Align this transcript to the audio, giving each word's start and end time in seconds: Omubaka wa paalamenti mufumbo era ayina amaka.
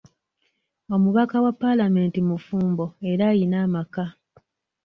Omubaka 0.95 1.35
wa 1.45 1.51
paalamenti 1.61 2.19
mufumbo 2.29 2.85
era 3.11 3.23
ayina 3.31 3.57
amaka. 3.65 4.05